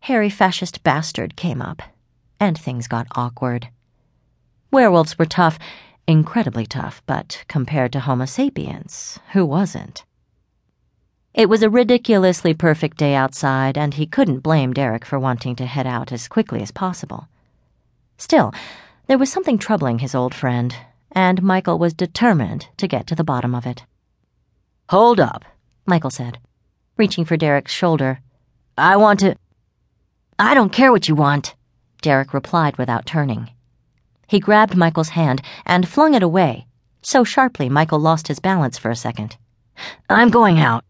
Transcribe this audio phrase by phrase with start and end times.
[0.00, 1.82] hairy fascist bastard came up,
[2.38, 3.68] and things got awkward.
[4.70, 5.58] Werewolves were tough,
[6.06, 10.04] incredibly tough, but compared to Homo sapiens, who wasn't?
[11.32, 15.66] It was a ridiculously perfect day outside, and he couldn't blame Derik for wanting to
[15.66, 17.26] head out as quickly as possible.
[18.18, 18.52] Still,
[19.08, 20.76] there was something troubling his old friend,
[21.10, 23.84] and Michael was determined to get to the bottom of it.
[24.90, 25.44] Hold up,
[25.86, 26.38] Michael said,
[26.96, 28.20] reaching for Derik's shoulder.
[28.76, 29.36] I want to.
[30.38, 31.54] I don't care what you want,
[32.02, 33.50] Derik replied without turning.
[34.26, 36.66] He grabbed Michael's hand and flung it away,
[37.02, 39.36] so sharply Michael lost his balance for a second.
[40.08, 40.84] I'm going out.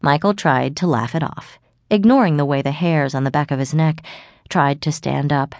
[0.00, 1.58] Michael tried to laugh it off,
[1.90, 4.02] ignoring the way the hairs on the back of his neck
[4.48, 5.54] tried to stand up.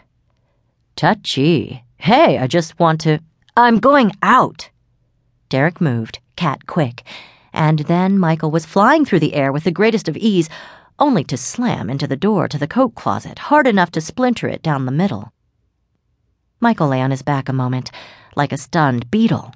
[0.94, 1.84] Touchy.
[1.98, 3.18] Hey, I just want to.
[3.56, 4.70] I'm going out.
[5.50, 7.02] Derik moved, cat quick,
[7.52, 10.48] and then Michael was flying through the air with the greatest of ease,
[10.98, 14.62] only to slam into the door to the coat closet hard enough to splinter it
[14.62, 15.32] down the middle.
[16.60, 17.90] Michael lay on his back a moment,
[18.34, 19.52] like a stunned beetle.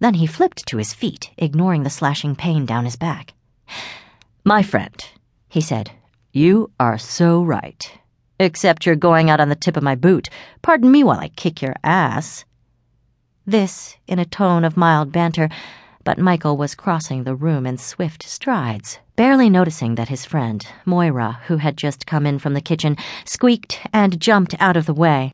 [0.00, 3.34] Then he flipped to his feet, ignoring the slashing pain down his back.
[4.44, 5.04] My friend,
[5.48, 5.92] he said,
[6.32, 7.90] you are so right.
[8.38, 10.28] Except you're going out on the tip of my boot.
[10.62, 12.44] Pardon me while I kick your ass.
[13.44, 15.48] This in a tone of mild banter,
[16.04, 21.40] but Michael was crossing the room in swift strides, barely noticing that his friend, Moira,
[21.46, 25.32] who had just come in from the kitchen, squeaked and jumped out of the way.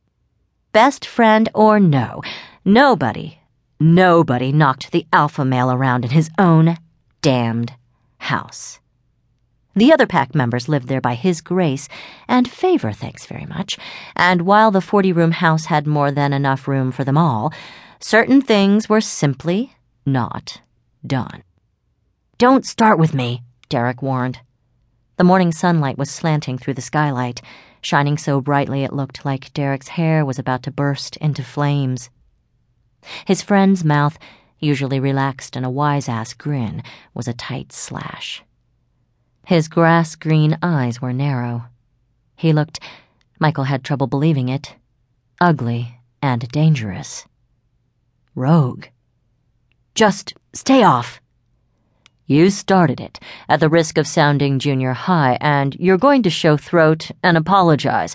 [0.73, 2.21] Best friend or no,
[2.65, 3.39] nobody,
[3.79, 6.77] nobody knocked the alpha male around in his own
[7.23, 7.73] damned
[8.19, 8.81] house.
[9.75, 11.87] The other pack members lived there by his grace
[12.27, 13.79] and favor, thanks very much,
[14.17, 17.53] and while the 40 room house had more than enough room for them all,
[18.01, 19.76] certain things were simply
[20.07, 20.61] not
[21.07, 21.43] done.
[22.39, 24.39] Don't start with me, Derik warned.
[25.17, 27.41] The morning sunlight was slanting through the skylight,
[27.81, 32.11] shining so brightly it looked like Derik's hair was about to burst into flames.
[33.27, 34.19] His friend's mouth,
[34.59, 36.83] usually relaxed in a wise ass grin,
[37.15, 38.43] was a tight slash.
[39.47, 41.67] His grass green eyes were narrow.
[42.37, 42.81] He looked,
[43.39, 44.75] Michael had trouble believing it,
[45.41, 47.27] ugly and dangerous.
[48.35, 48.87] Rogue.
[49.97, 51.23] Just stay off.
[52.27, 53.19] You started it,
[53.49, 58.15] at the risk of sounding junior high, and you're going to show throat and apologize,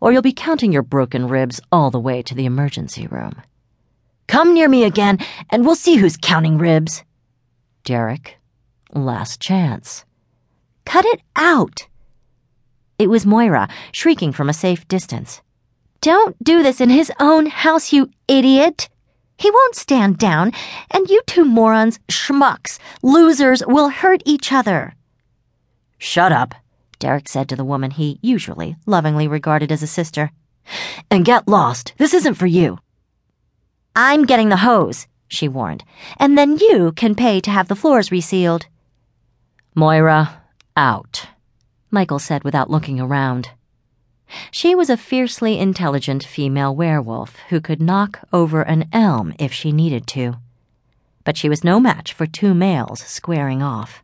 [0.00, 3.42] or you'll be counting your broken ribs all the way to the emergency room.
[4.26, 5.18] Come near me again,
[5.50, 7.04] and we'll see who's counting ribs.
[7.84, 8.36] Derik,
[8.94, 10.06] last chance.
[10.86, 11.88] Cut it out!
[12.98, 15.42] It was Moira, shrieking from a safe distance.
[16.00, 18.88] Don't do this in his own house, you idiot!
[19.38, 20.52] He won't stand down,
[20.90, 24.94] and you two morons, schmucks, losers, will hurt each other.
[25.96, 26.54] Shut up,
[26.98, 30.32] Derik said to the woman he usually lovingly regarded as a sister.
[31.10, 31.94] And get lost.
[31.98, 32.78] This isn't for you.
[33.94, 35.84] I'm getting the hose, she warned,
[36.18, 38.66] and then you can pay to have the floors resealed.
[39.74, 40.42] Moira,
[40.76, 41.26] out,
[41.90, 43.50] Michael said without looking around.
[44.50, 49.72] She was a fiercely intelligent female werewolf who could knock over an elm if she
[49.72, 50.36] needed to.
[51.24, 54.02] But she was no match for two males squaring off.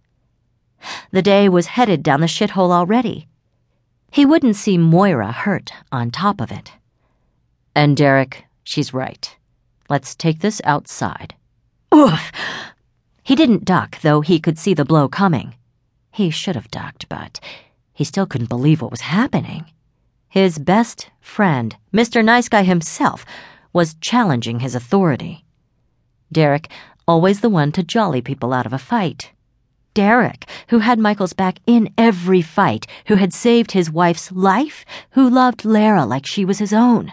[1.11, 3.29] The day was headed down the shithole already.
[4.11, 6.73] He wouldn't see Moira hurt on top of it.
[7.75, 9.37] And Derik, she's right.
[9.89, 11.35] Let's take this outside.
[11.95, 12.31] Oof!
[13.23, 15.55] He didn't duck, though he could see the blow coming.
[16.13, 17.41] He should have ducked, but
[17.93, 19.67] he still couldn't believe what was happening.
[20.35, 22.25] His best friend, Mr.
[22.25, 23.25] Nice Guy himself,
[23.73, 25.45] was challenging his authority.
[26.33, 26.73] Derik,
[27.07, 29.31] always the one to jolly people out of a fight.
[29.95, 35.31] Derik, who had Michael's back in every fight, who had saved his wife's life, who
[35.31, 37.13] loved Lara like she was his own.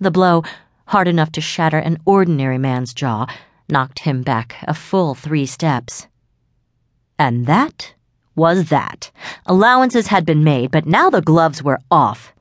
[0.00, 0.44] The blow,
[0.86, 3.26] hard enough to shatter an ordinary man's jaw,
[3.68, 6.06] knocked him back a full three steps.
[7.18, 7.92] And that
[8.34, 9.10] was that.
[9.46, 12.32] Allowances had been made, but now the gloves were off.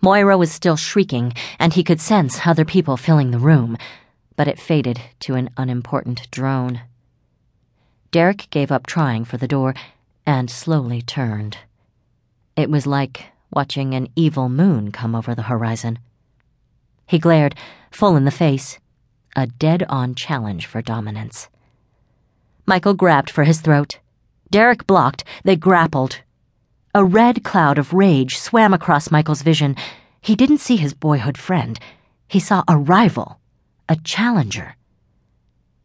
[0.00, 3.76] Moira was still shrieking, and he could sense other people filling the room,
[4.36, 6.82] but it faded to an unimportant drone.
[8.12, 9.74] Derik gave up trying for the door
[10.24, 11.58] and slowly turned.
[12.56, 15.98] It was like watching an evil moon come over the horizon.
[17.06, 17.54] He glared,
[17.90, 18.78] full in the face,
[19.34, 21.48] a dead on challenge for dominance.
[22.66, 23.98] Michael grabbed for his throat.
[24.50, 25.24] Derik blocked.
[25.44, 26.20] They grappled.
[26.94, 29.76] A red cloud of rage swam across Michael's vision.
[30.20, 31.78] He didn't see his boyhood friend.
[32.28, 33.38] He saw a rival,
[33.88, 34.76] a challenger.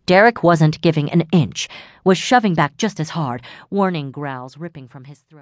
[0.06, 1.70] Derik wasn't giving an inch,
[2.04, 5.42] was shoving back just as hard, warning growls ripping from his throat.